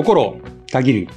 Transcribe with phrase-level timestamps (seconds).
[0.00, 0.40] 心
[0.72, 1.08] たぎる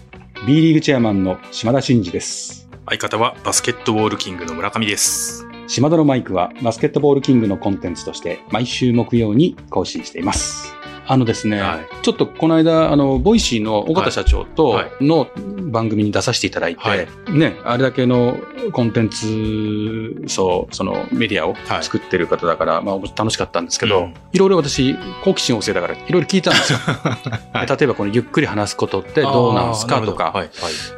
[0.46, 2.68] B リーグチェアマンの島田慎二です。
[2.86, 5.46] 相方はバスケットボールキングの村上です。
[5.68, 10.76] 島田のマイクはバスケットボールキングのコンテンツとして毎週木曜に更新しています。
[11.06, 15.28] あのですね、はいちょっとこの間、あの、 Voicy の緒方社長とはいの
[15.72, 18.38] 番組に出させていただいて、はいね、あれだけの
[18.74, 26.80] コンテンツ、そう、そのメディアをはい作ってる方だから、まあ楽しかったんですけど、うんいろいろ私、好奇心旺盛だから、いろいろ聞いたんですよ。
[27.54, 30.50] はい例えばこのゆっくり話すことってどうなんですかとか、はい、はい。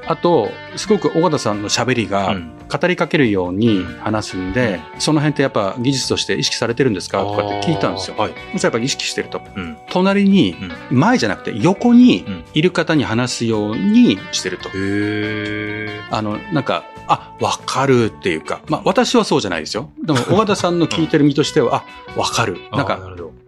[0.08, 8.18] あと、すごく尾形さんの喋りがうん語りかけるように話すんで、その辺ってやっぱ技術として意識されてるんですかとかって聞いたんですよ。
[8.18, 8.34] はい。
[8.62, 9.42] やっぱ意識してると。
[9.56, 9.78] うん。
[9.96, 10.58] 隣に、
[10.92, 14.70] 前じゃなくて横にうんいる方に話すようにしてると。
[14.74, 19.90] へあの、なんか、あ、わかるっていうか、まあ私はそうじゃないですよ。
[20.04, 21.86] でも 尾形さんの聞いてる身としては、
[22.16, 22.58] あ、わかる。
[22.58, 22.76] ー。
[22.76, 23.00] なんか。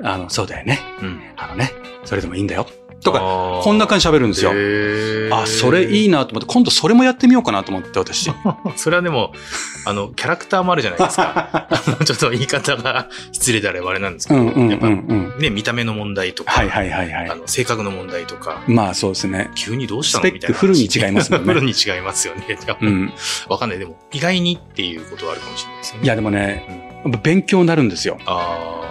[0.04, 0.80] あの、そうだよね。
[1.02, 1.22] うん。
[1.36, 1.74] あのね、
[2.06, 2.66] それでもいいんだよ。
[3.02, 4.52] とか、かこんな感じで喋るんですよ。
[5.36, 8.32] あ、それいいなと思って、今度それもやってみようかなと思って、私。
[8.76, 9.34] それはでも、
[9.86, 11.68] あの、キャラクターもあるじゃないですか。
[12.06, 15.34] ちょっと言い方が失礼であればあれなんですけど、うんうんうんやっぱうん。
[15.40, 17.30] ね、見た目の問題とか、はいはいはいはい。
[17.30, 19.52] あの性格の問題とか、まあそうですね。
[19.56, 20.32] 急にどうしたの？
[20.32, 22.58] みたいなフルに違いますもんね フルに違いますよね。
[22.82, 23.14] うん。
[23.50, 23.80] わかんない。
[23.80, 26.04] でも、意外にっていうことはあるかもしれないですよね。
[26.04, 26.87] いやでもね、
[27.24, 28.18] 勉強になるんですよ。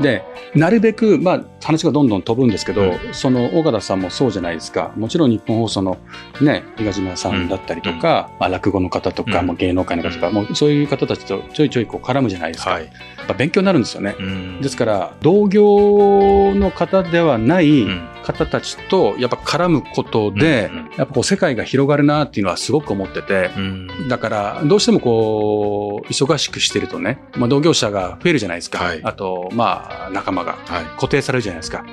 [0.01, 0.23] で、
[0.55, 4.93] なるべく、まあ話がどんどん飛ぶんですけど、うその尾形さんもそうじゃないですか。
[4.97, 5.99] もちろん日本放送の
[6.41, 12.71] ね、東島さんだったりとか、まあ落語の方とか、うんもう芸能界の方とか、もうそういう方たちとちょいちょいこう絡むじゃないですか。
[12.71, 12.85] はい。
[12.85, 12.91] や
[13.25, 14.15] っぱ勉強になるんですよね。
[14.19, 28.79] うんですから、同業の方ではないうん方たちとやっぱ絡むことで、うんうんやっぱこう世界が広がるなっていうのはすごく思ってて、うんだから、どうしてもこう、忙しくしてるとね、まあ、同業者が増えるじゃないですか。
[28.79, 30.85] はいあと、まあ、仲間がはい。
[30.97, 31.85] 固定されるじゃないですか。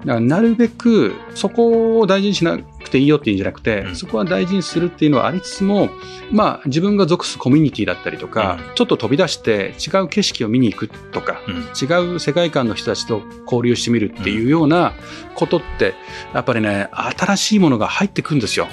[0.00, 3.96] だから、なるべく、そこを大事にしなくていいよっていうんじゃなくて、うん。
[3.96, 5.90] そこは大事にするっていうのはありつつも、
[6.32, 8.74] まあ、自分が属すコミュニティだったりとか、うん。
[8.74, 11.54] ちょっと飛び出して違う景色を見に行くとか、うん。
[11.56, 14.94] 違う世界観の人たちと交流してみるっていうような
[15.34, 15.94] ことって、
[16.34, 18.68] やっぱりね、新しいものが入ってくるんですよ。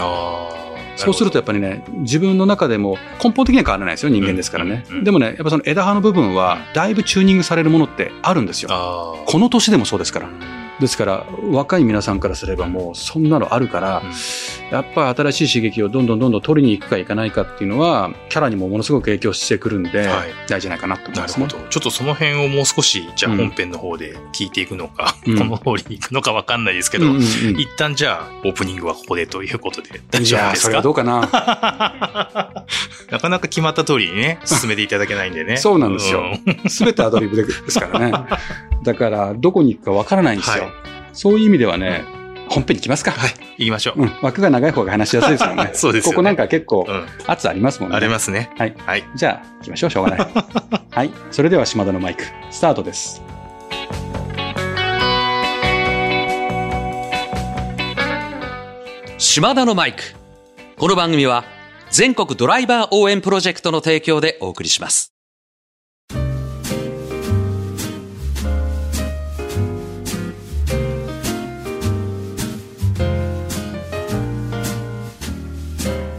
[0.98, 4.86] そうするとやっぱりね、自分の中でも根本的には変わらないですよ、人間ですからね。
[5.04, 8.70] でもね、やっぱその枝葉の部分は、だいぶチューニングされるものってあるんですよ。
[9.26, 10.30] この年でもそうですから。
[10.80, 14.04] ですから、若い皆さんからすればもう、そんなのあるから、
[14.72, 21.46] やっぱり新しい刺激をどんどんどんどん取りに行くか行かないかっていうのは、キャラにもものすごく影響してくるんで、はい大事じゃないかなと思いますね。
[21.46, 21.70] なるほど。
[21.70, 27.26] ちょっとその辺をもう少し、じゃあうん本編の方で聞いていくのか、うんこの方に行くのかわかんないですけど、うんうんうん
[27.60, 30.66] 一旦じゃあ、オープニングはここでということで大丈夫ですか？
[30.66, 31.22] それはどうかな。
[33.12, 35.58] なかなか決まった通りにね、進めていただけないんでね。
[35.58, 36.24] そうなんですよ
[36.64, 38.12] うんすべてアドリブですからね。
[38.84, 40.64] だから、どこに行くかわからないんですよ。
[40.66, 40.74] はい
[41.18, 42.04] そういう意味ではね、
[42.50, 43.12] 本編に行きますか。
[43.12, 44.02] はい、行きましょう。
[44.02, 45.72] うん、枠が長い方が話しやすいですよね。
[45.76, 47.06] そうですよねここなんか結構うん。
[47.28, 47.98] 圧ありますもんね。
[47.98, 48.50] ありますね。
[48.58, 48.76] はい。
[48.86, 49.04] はい。
[49.16, 49.90] じゃあ、行きましょう。
[49.90, 50.28] しょうがない。
[50.92, 51.12] はい。
[51.32, 53.22] それでは島田のマイク、スタートです。
[59.18, 60.04] 島田のマイク。
[60.78, 61.46] この番組は
[61.90, 65.15] 全国ドライバー応援プロジェクトの提供でお送りします。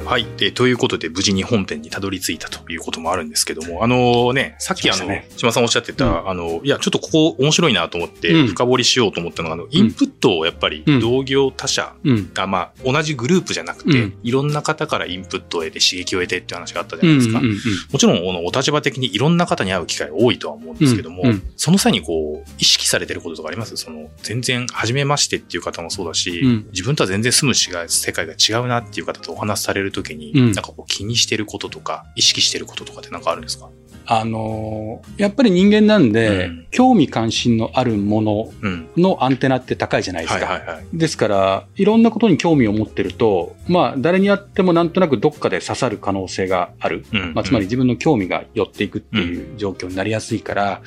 [0.07, 0.27] はい。
[0.37, 12.31] で、ということで、無事に本編にたどり着いたということもあるんですけども、あのね、さっきあの、ね島さんおっしゃってた、うんあの、いや、ちょっとここ面白いなと思って、うん深掘りしようと思ったのが、あの、インプットをやっぱりうん同業他社うん。
[12.33, 17.07] が、まあ、同じグループじゃなくて、うんいろんな方からインプットを得て刺激を得てっていう話があったじ。
[17.07, 17.39] ゃないですか。
[17.41, 17.57] うん。
[17.93, 21.25] もちろん、このお立場的にいろんな方に会う機会多いとは思うんですけども、
[21.57, 23.77] その際にこう、意識されてることとかあります？
[23.77, 33.69] その、全然、初めましてっていう方もそうだし、うん自分とは全然住むしが世界が違うなっていう方とお話しされるときに、うんなんかこう気にしてることとか、意識してることとかってなんかあるんですか？
[34.09, 38.89] あのーやっぱり人間なんで、うん興味関心のあるものうん。
[38.99, 40.81] のアンテナって高いじゃないですか。
[40.93, 47.07] ですから、いろんなことに興味を持ってると、まあ、誰にやってもなんとなくどっかで刺さる可能性がある。
[47.15, 50.83] うんまあ、つまり、自分の興味が寄っていくっていう状況になりやすいから、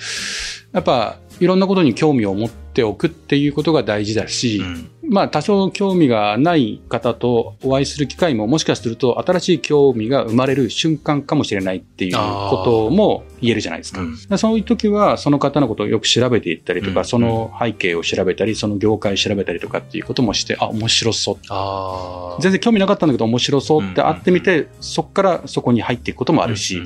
[0.73, 14.01] やっぱ、いろんなことに興味を持っておくっていうことが大事だし、うんまあ多少興味がない方とお会いする機会ももしかすると新しい興味が生まれる瞬間かもしれないっていうことも言えるじゃないですか。
[14.01, 14.37] うん。
[14.37, 17.05] そういう時はその方のことをよく調べていったりとか、うん。
[17.05, 22.41] その背景を調べたり、その業界を調べたりとかっていうこともして、あ、面白そう。
[22.41, 26.81] 全然興味なかったんだけど面白そうって会ってみて、そこからそこに入っていくこともあるし、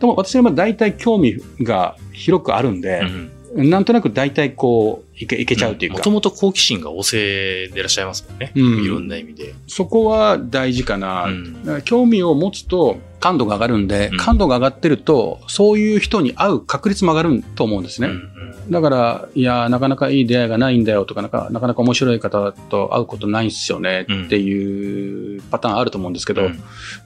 [0.00, 5.98] でも私はまあ大体興味が広くあるんで、うんなんとなく大体こう、いけ、いけちゃうっていうか。
[5.98, 8.52] もともと好奇心が旺盛でいらっしゃいますもんね。
[8.56, 9.54] うんいろんな意味で。
[9.68, 11.26] そこは大事かな。
[11.26, 18.08] うん興味を持つと感度が上がるんで、うん感度が上がってると、そういう人に会う確率も上がると思うんですね。
[18.08, 18.30] うん
[18.70, 26.48] だから、いやー、なかなかいい出会いがないんだよとか、なかなかなか面白い方と会うことないんすよねっていうパターンあると思うんですけど、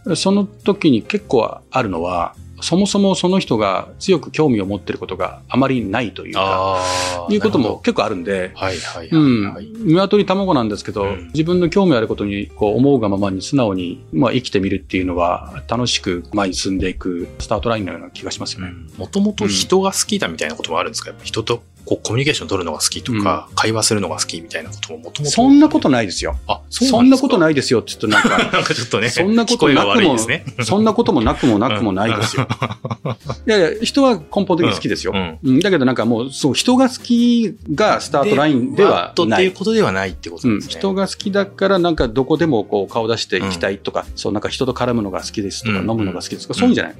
[0.04, 6.82] うんその時に結構あるのは、そもそもその人が強く興味を持ってることがあまりないというか。
[7.31, 8.56] いうことも結構あるんで、ど。
[8.60, 18.72] はいはいうんはいはい。、鶏卵なんですけど、うん自分の興味あることにこう思うがままに素直に、まあ、生きてみるっていうのは楽しく前に進んでいくスタートラインのような気がしますよね。
[18.96, 21.12] もともと人が好きだみたいなこともあるんですか？
[21.22, 25.32] 人とこうコミュニケーション取るのが好きとか、会話するのが好きみたいなことももともと。
[25.32, 26.37] そんなことないですよ。
[26.46, 27.40] あ、そんなことい。
[27.40, 30.44] ないですよって言うとなんか、 なんかちょっとね、そんなこと聞こえがなくもね。
[30.64, 32.46] そんなこともなくもなくもないですよ。
[33.46, 35.12] いやいや、人は根本的に好きですよ。
[35.14, 39.52] うんうんだけどなんかもう、そう、人が好きがスタートラインではわっとっていうない。
[39.52, 40.79] ことではないってことうん、なんですね。
[40.79, 46.94] 人が好きだから、なんかどこでもこう顔出していきたいとか、そう、なんか人と絡むのが好きですとか、うん飲むのが好きですとか、そういうんじゃない。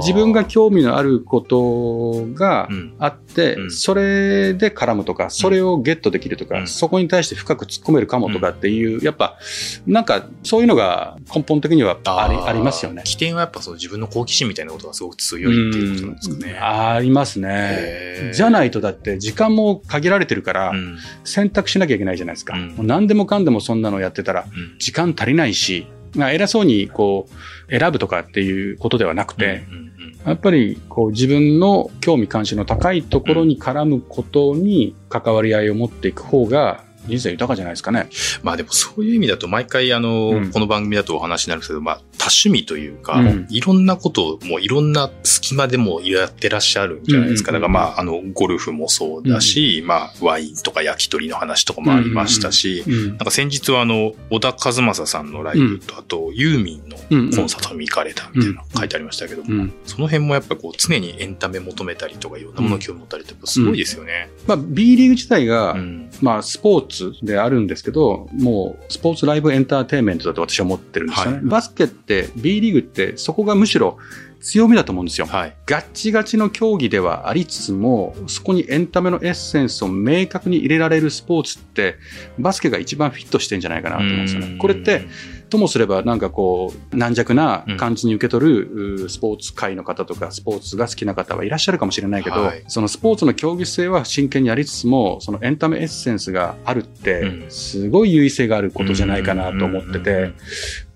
[0.00, 4.15] 自分が興味のあることがうんあって、うんそれ
[4.54, 6.66] で絡むとか、それをゲットできるとか、うん。
[6.66, 9.38] そこに対して深く突っ込めるかもとかっていう、やっぱ、
[9.86, 12.44] なんかそういうのが根本的にはありー。
[12.44, 13.02] ありますよね。
[13.04, 16.52] 起点はやっぱそう自分の好奇心みたいなことがすごく強いっていうことなんですかね。
[16.52, 18.32] うんありますね。
[18.32, 20.98] じゃないとだって時間も限られてるからうん。
[21.24, 22.56] 選択しなきゃいけないじゃないですか。
[22.56, 22.68] うん。
[22.68, 24.78] もう何でもかんでもそんなのやってたらうん。
[24.78, 27.28] 時間足りないし、まあ偉そうにこ
[27.68, 29.86] う選ぶとかっていうことではなくて、うんうんうん
[30.26, 38.08] やっぱりこう自分の興味関心の高いところに絡むことに関わり合いを持っていく方が人生豊かじゃないですかね。
[38.42, 40.50] まあでもそういう意味だと毎回あの、うん。
[40.50, 43.46] この番組だとお話になるんですけど、まあ多趣味というか、うん。
[43.50, 47.52] いろんなことをもういろんな隙間でもやってらっしゃるんじゃないですか。
[47.52, 64.30] だからまああのゴルフもそうだし、まあワインとか焼き鳥の話とかもありましたし、うんなんか先日はあの、小田和正さんのライブと、あとユーミンのうんコンサートに行かれたみたいなの書いてありましたけども、うんその辺もやっぱこう常にエンタメ求めたりとかいろんなものに興味持ったりってすごいですよね。
[64.46, 66.10] まあ、B リーグ自体が、うん。
[66.20, 71.36] まあ、スポーツであるんですけど、もう、スポーツライブエンターテインメントだと私は思ってるんですよね。
[71.38, 73.98] はいバスケって、B リーグって、そこがむしろ
[74.40, 75.26] 強みだと思うんですよ。
[75.26, 75.56] はい。
[75.66, 81.96] ガッチガチの競技ではありつつも、そこにエンタメのエッセンスを明確に入れられるスポーツって、
[82.38, 84.56] バスケが一番フィットしてんじゃないかなと思うんですよね。
[84.58, 85.06] これって、、
[85.48, 92.64] ともすればなんかこう軟弱な感じに受け取る、うスポーツ界の方とかスポーツが好きな方はいらっしゃるかもしれないけど、はい。
[92.68, 97.50] そのスポーツの競技性は真剣にやりつつもそのエンタメエッセンスがあるってうん。
[97.50, 100.32] すごい優位性があることじゃないかなと思ってて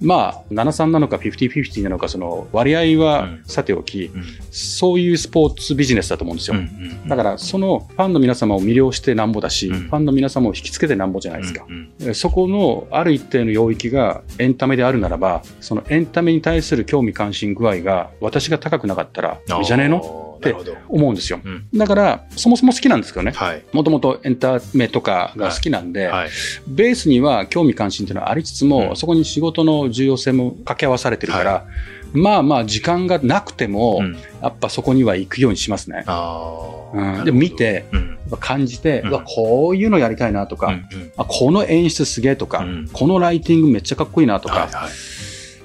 [0.00, 4.24] まあ73なのか50-50なのかその割合はさておきうん。
[4.50, 6.56] そういうスポーツビジネスだと思うんですよ。
[6.56, 9.80] うんだからそのファンの皆様を魅了してなんぼだし、うん。
[9.88, 11.66] ファンの皆様を引きつけてなんぼじゃないですか。
[12.14, 19.98] そこのある一定の領域がエンタメであるならば、そのエンタメに対する興味関心具合が私が高くなかったら、いいじゃねえの？
[19.98, 20.74] あーなるほど。
[20.88, 21.38] 思うんですよ。
[21.44, 23.32] うんだから、そもそも好きなんですけどね。
[23.32, 23.62] はい。
[23.72, 26.30] もともとエンタメとかが好きなんで、はい。
[26.66, 31.66] ベースには興味関心っていうのはありつつも、うんそこに仕事の重要性も掛け合わされてるから、
[32.12, 34.16] まあまあ時間がなくても、うん。
[34.42, 36.04] やっぱそこには行くようにしますね。
[36.06, 37.24] あうん、あ。
[37.24, 39.24] で、見て、うん、感じて、うん。
[39.24, 41.12] こういうのやりたいなとか、うんうん。
[41.16, 42.88] あこの演出すげえとか、うん。
[42.92, 44.90] このライティングめっちゃかっこいいなとか、はいはい。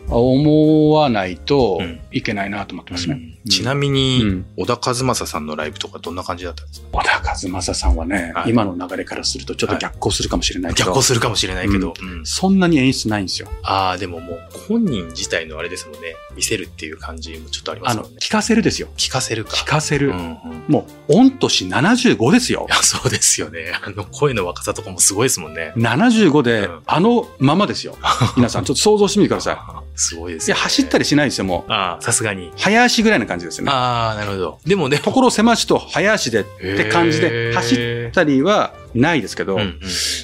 [0.07, 1.99] 思わないとうん。
[2.11, 3.34] いけないなと思ってますね。
[3.45, 6.87] うんちなみに、うん小田和正さんのライブとかどんな感じだったんですか？
[6.91, 11.93] 小田和正さんはね、はい今の流れからするとちょっと逆行するかもしれないけど、逆行するかもしれないけど。
[12.01, 13.47] うんそんなに演出ないんですよ。
[13.63, 16.15] ああ、でももう本人自体のあれですもんね。
[16.35, 18.19] 見せるっていう感じもちょっとありまあの、すもんね。
[18.21, 18.87] 聞かせるですよ。
[18.97, 19.51] 聞かせるか。
[19.51, 20.09] 聞かせる。
[20.09, 20.37] うんうん
[20.67, 22.71] もう、御年75ですよい。
[22.73, 23.71] や、 そうですよね。
[23.83, 25.73] あの、声の若さとかもすごいですもんね。
[25.77, 27.95] 75でうん、あのままですよ。
[28.35, 29.53] 皆さん、ちょっと想像してみてください。
[29.55, 29.63] いや、
[29.95, 30.55] すごいですね。
[30.55, 31.71] 走ったりしないですよ、もう。
[31.71, 32.51] ああ、さすがに。
[32.57, 33.71] 早足ぐらいな感じですよね。
[33.71, 34.59] ああ、なるほど。
[34.65, 39.79] でもね、ところ狭しと早足でって感じで走ったりはないですけど、うん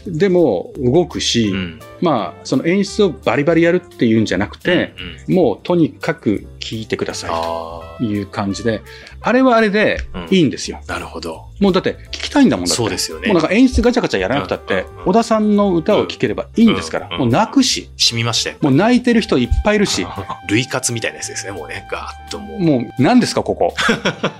[0.07, 1.55] でも動くし、うん。
[1.55, 1.79] うん。
[2.01, 4.95] まあ、その演出をバリバリやるっていうんじゃなくて、
[5.27, 8.81] うん、もうとにかく聞いてくださいあという感じで、
[9.21, 9.99] あれはあれで
[10.31, 10.79] いいんですよ。
[10.87, 11.49] あ、なるほど。
[11.59, 12.75] もうだって聞きたいんだもんだって。
[12.75, 13.27] そうですよね。
[13.27, 18.57] もうなんか演出ガチャガチャやらなくたってうんうんうん、小田さんの歌を聴ければいいんですから、うんうんもう泣くし、染みましたよ。
[18.61, 20.07] もう泣いてる人いっぱいいるし、
[20.49, 21.87] 類活みたいなやつですね、もうね。
[21.91, 22.27] ガー。
[22.27, 22.59] ッともう。
[22.59, 23.75] もう何ですかここ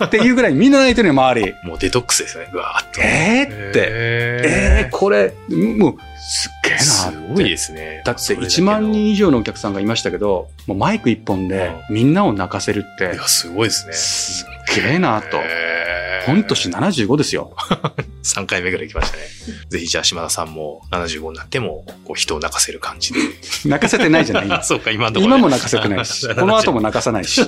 [0.04, 1.54] っていうぐらいみんな泣いてるよ、周り。
[1.64, 2.92] もうデトックスですよね、ガー。
[2.92, 3.02] ッと。
[3.02, 3.70] えー。
[3.70, 3.80] って、
[4.22, 7.18] えー、これ、もうすっげえなすって。
[7.34, 8.02] ごいですね。
[8.06, 13.94] だってそれけ1万人以上のお客さんがいましたけど、もうマイク一本でみんなを泣かせるっていや、、すごいですね。
[13.94, 15.38] すっげえなと。
[15.38, 15.82] へ
[16.28, 17.56] 御年75ですよ。
[18.24, 19.24] 3回目ぐらい来ましたね。
[19.70, 23.20] ぜひじゃあ島田さんも75になっても、こう人を泣かせる感じで。
[23.66, 27.42] 泣かせてないじゃないあ、 そうか、今のところ、今も泣かせてないし、この後も泣かさないし。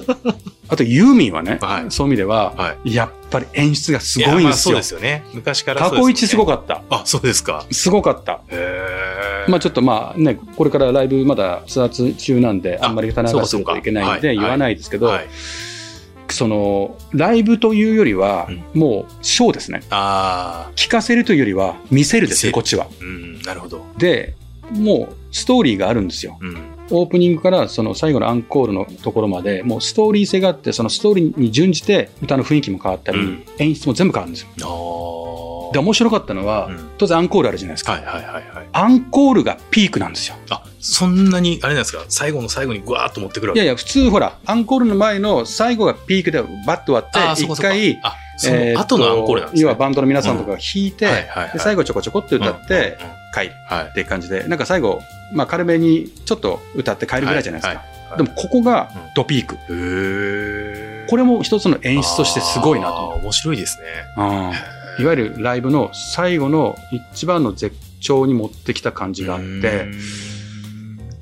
[0.70, 4.24] あとユーミンはね、はいそういう意味では、はやっぱり演出がすい。
[4.24, 5.04] ごいんですよやまあそうで。
[5.04, 5.26] すよね。
[5.34, 6.84] 昔から過去一すごかかった。
[6.90, 7.66] あ、そうですか。
[7.72, 8.42] すごかった。
[8.48, 15.28] へーまあちょっとまあね、これからライブまだツアー中なんで、ああんまり種明かしするといけないんで言わないですけど、はい。
[16.30, 19.82] その、ライブというよりはうん、もうショーですね。
[19.90, 22.86] あ聞かせるというよりは、見せるですね、こっちは。
[22.86, 23.86] あ、うん、なるほど。
[23.98, 24.36] で、
[24.72, 26.38] もうストーリーがあるんですよ。
[26.42, 26.73] うん。
[26.92, 35.72] オープニングからその最後のアンコールのところまで、もうストーリー性があって、そのストーリーに準じて歌の雰囲気も変わったり、うん演出も全部変わるんですよ。
[35.74, 37.94] で、面白かったのは、うん当然アンコールあるじゃないですか。
[37.94, 38.68] はいはいはいはい。
[38.72, 40.36] アンコールがピークなんですよ。
[40.50, 42.06] あ、そんなに、あれなんですか？
[42.10, 43.60] 最後の最後にぐわーっと持ってくるわけ？
[43.60, 49.62] いやいや、普通ほら、アンコールの前の最後がピークでバッと終わって、一回、あ、その後のアンコールなんですね。
[49.64, 53.94] 要はバンドの皆さんとかが弾いて、はいはいはいで最後ちょこちょこって歌ってうんうんうん帰るはいっ。
[53.94, 55.02] ていう感じで、なんか最後、
[55.34, 57.80] まあ軽めにちょっと歌って帰るぐらいじゃないですか。
[57.80, 59.56] はいはいでもここがドピーク。
[59.56, 63.86] へーこれも一つの演出としてすごいなと面白いですね。
[64.18, 65.04] うん。
[65.04, 69.88] いわゆるライブの最後の一番の絶頂に持ってきた感じがあって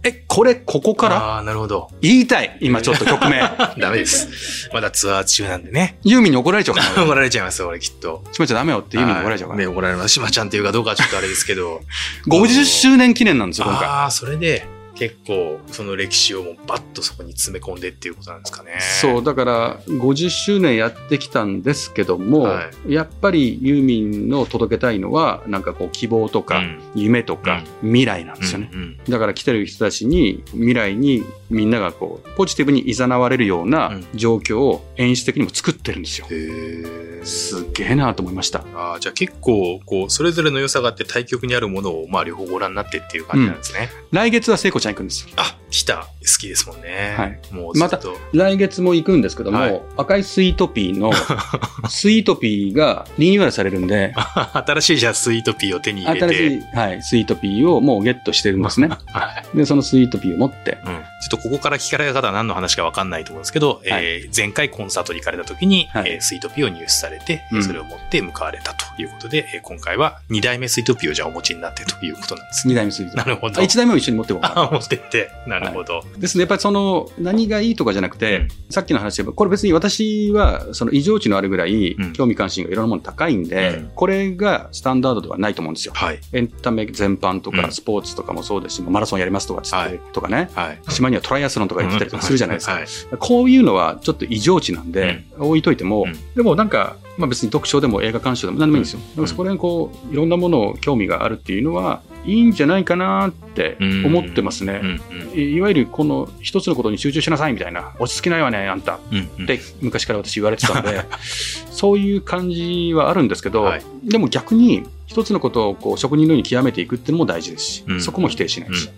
[0.03, 1.15] え、これここから？
[1.17, 1.89] ああ、なるほど。
[2.01, 3.39] 言いたい今ちょっと 曲名。
[3.77, 4.69] ダメです。
[4.73, 5.97] まだツアー中なんでね。
[6.03, 7.03] ユーミンに怒られちゃうかな。
[7.03, 8.23] 怒られちゃいますよ、俺きっと。
[8.31, 9.59] しまちゃんダメよってユーミンに怒られちゃうから。
[9.59, 10.09] ね、怒られます。
[10.09, 11.81] しまちゃんっていうかどうかはちょっとあれですけど。
[12.27, 13.87] 50周年記念なんですよ、今回。
[13.87, 14.65] ああ、それで、
[15.01, 18.77] 結構、その歴史をもうバッとそこに詰め込んでっていうことなんですかね。
[19.01, 28.69] そう、だから、50周年やってきたんですけども、はやっぱりユーミンの届けたいのは、なんかこう、希望とか、うん夢とか、未来なんですよね。
[28.71, 36.27] うんうんだから来てる人たちに、未来にみんながこう、ポジティブに誘われるよううなん状況を演出的にも作ってるんですよ。
[36.29, 38.63] へーすげえなと思いました。
[38.73, 43.89] あーじゃあ結構、こう、それぞれの良さがあって対極にあるものを、まあ、両方ご覧になってっていう感じなんですね。
[44.11, 45.29] 来月は聖子ちゃんん行くんですよ。
[45.37, 46.07] あ、来た。
[46.21, 47.15] 好きですもんね。
[47.17, 47.39] はい。
[47.51, 48.15] もうずっと。
[48.33, 51.11] 来月も行くんですけども、はい赤いスイートピーの、
[51.89, 54.13] スイートピーがリニューアルされるんで、
[54.53, 56.35] 新しいじゃあスイートピーを手に入れて。
[56.35, 58.89] 新しい、はい、スイートピーをもうゲットしてるんですね。
[59.13, 59.57] はい。
[59.57, 61.01] で、そのスイートピーを持って、うん。
[61.21, 72.73] ちょっとここから聞かれた方は何の話か分かんないと思うんですけど、えー前回コンサートに行かれた時に、はいえースイートピーを入手されて、えーうんそれを持って向かわれたということで、えー今回は2代目スイートピーをじゃあお持ちになってということなんですね。
[72.73, 73.25] 二代目スイートピー。
[73.25, 73.61] なるほど。
[73.61, 74.61] あ一代目を一緒に持ってこうかな。
[74.61, 75.29] あ、持ってって。
[75.45, 76.03] なるほど。
[76.17, 78.47] ですね、やっぱりその、何がいいとかじゃなくて、うん。
[78.69, 83.91] さっきの話で、これ別に私は、その異常値のあるぐらいうん、興味関心がいろんなもの高いんで、うん。
[83.95, 85.93] これがスタンダードではないと思うんですよ。
[85.95, 86.19] はい。
[86.33, 87.71] エンタメ全般とか、うん。
[87.71, 89.99] スポーツとかもそうですし、マラソンやりますとかつって、はい。
[90.13, 90.79] とかね、はい。
[90.89, 92.73] 島にはトライアスロンとか言ってたりとかするじゃないですか。
[92.73, 92.85] はい。
[93.19, 96.13] こういうのはちょっと異常値なんで、置いといても、うん。
[96.35, 98.99] でもなんか、まあ別に読書でも映画鑑賞でも何でもいいんですよ。
[98.99, 104.81] んでもそこら辺こう、いろんなものを興味があるっていうのは、いいんじゃないかなって思ってますね。
[104.83, 105.01] うん
[105.39, 108.99] いいわゆるこの一つのことに集中しなさいみたいな、落ち着きないわね、あんた。
[109.11, 109.29] うん。
[109.37, 109.43] うん。
[109.43, 111.05] って昔から私言われてたんで、
[111.71, 118.75] そういう感じはあるんですけど、はいでも逆に一つのことをこう職人のように極めていくっていうのも大事ですし、うんそこも否定しないうん。
[118.75, 118.89] し、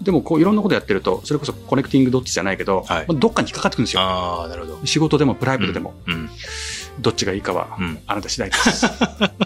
[0.00, 4.02] でもこういろんなことやってると、それこそコネクティングドッツじゃないけど、はいまあどっかに引っかかってくるんですよ。
[4.02, 4.86] ああ、なるほど。
[4.86, 6.30] 仕事でもプライベートでも、うん。
[7.00, 7.98] どっちがいいかはうん。
[8.06, 8.86] あなた次第です。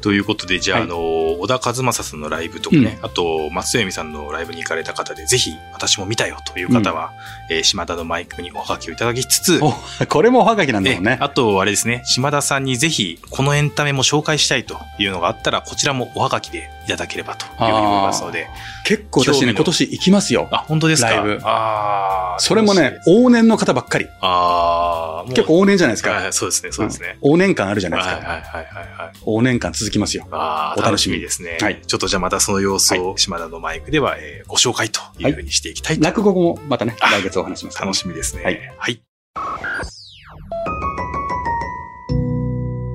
[0.00, 0.98] ということで、じゃあ、はいあの、
[1.40, 7.12] 小田和正さんのライブとかね、あと、松江美さんのライブに行かれた方で、ぜひ、私も見たよという方は、
[7.50, 9.72] えー島田のマイクにおはがきをいただきつつ、お
[10.06, 11.18] これもおはがきなんだえもんね。
[11.20, 18.48] あと、あれですね、島田さんにぜひ、このエンタメも紹介したいというのがあったら、こちらもおはがきでいただければというふうに思いますので、
[18.84, 20.48] 結構私ね、今年行きますよ。
[20.50, 24.06] あ、本当ですかライブああ、それもね往年の方ばっかり。
[24.20, 26.10] あ結構往年じゃないですか。
[26.12, 27.18] はいそうですね、そうですね。
[27.22, 28.16] 往年感あるじゃないですか。
[28.16, 29.18] はいはいはいはいはい。
[29.24, 30.26] 往年感続きますよ。
[30.30, 31.58] ああ、お楽しみですね。
[31.60, 38.42] はいちょっとじゃあまたその様子を島田のマイクでは、えーご紹介というふうにしていきたいと、落語もまたね、あ来月お話しますから楽しみですね。
[38.42, 38.60] はい。
[38.78, 39.02] はい。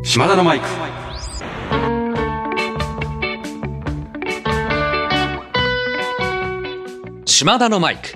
[0.04, 0.66] 島田のマイク。
[7.26, 8.14] 島田のマイク。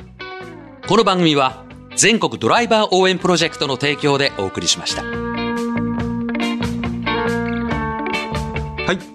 [0.88, 5.29] この番組は全国ドライバー応援プロジェクトの提供でお送りしました。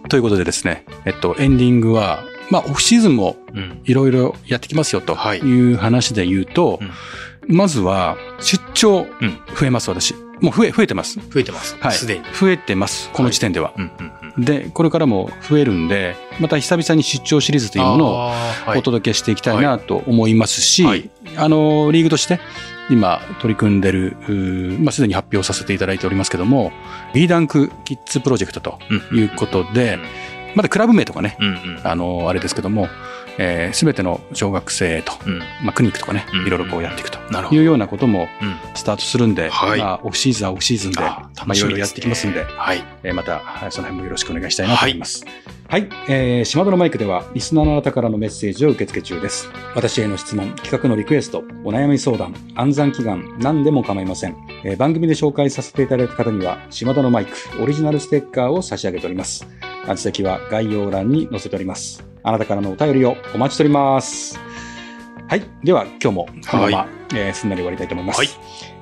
[0.09, 3.81] ということでですね、えっと、エンディングは、まあ、オフシーズンもうん。
[3.85, 6.81] いろいろやってきますよとはいいう話で言うと、
[7.47, 10.15] まずは、出張うん増えます、私。
[10.41, 11.21] もう増え、増えてます。
[11.31, 11.77] 増えてます。
[11.81, 11.93] はい。
[11.93, 12.25] すでに。
[12.39, 13.73] 増えてます、この時点では。
[13.77, 14.45] うんうんうん。
[14.45, 18.33] で、これからも増えるんで、また久々に出張シリーズというものを
[18.77, 22.41] お届けしていきたいなと思いますし、はいあの、リーグとして
[22.91, 24.17] 今取り組んでる、
[24.81, 26.73] まあ、すでに発表させていただいておりますけども、
[27.15, 28.79] B ダンクキッズプロジェクトと
[29.13, 29.99] いうことで、
[30.55, 32.91] まだクラブ名とかね、うんうん、あの、あれですけども、す、
[33.39, 37.19] えー、べ、ての小学生と、うん、まあ、クリニックとかね、いろいろこうやっていくと
[37.53, 38.29] いうようなことも
[38.75, 45.25] スタートするんで、はい、まあ、オフシーズンはオフシーズンで、まあ、いろいろやっていきますんで、はい、えー、また、その辺もよろしくお願いしたいなと思います。
[45.25, 45.35] はい、
[45.67, 49.49] はい、えー、島田のマイクでは、リスナーのあなたからのメッセージを受け付け中です。
[49.75, 54.37] 私への質問、企画のリクエスト、お悩み相談、暗算祈願、何でも構いません。
[54.63, 59.49] えー、番組で紹介させていただいた方には、島田のマイク、オリジナルステッカーを差し上げております。
[59.89, 62.05] 宛先は概要欄に載せております。
[62.23, 64.39] あなたからのお便りをお待ちしております。
[65.27, 65.43] はい。
[65.65, 68.19] では、今日もこのまま、はい、えー、すんなり終わりたいと思います。
[68.19, 68.29] はい、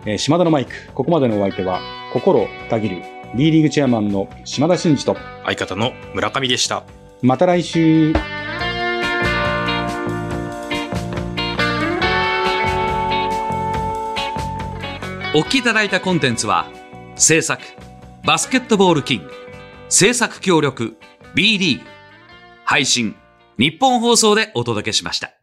[0.04, 1.80] えー、島田のマイク、ここまでのお相手は、
[2.12, 3.02] 心たぎる
[3.34, 6.84] B リーグチェアマンの島田真二と、相方の村上でした。
[7.22, 8.12] また来週。
[15.34, 16.66] お聞きいただいたコンテンツは、
[17.16, 17.62] 制作、
[18.22, 19.30] バスケットボールキング、
[19.88, 20.98] 制作協力、
[21.34, 21.86] B リーグ、
[22.66, 23.16] 配信、
[23.58, 25.41] 日本放送でお届けしました。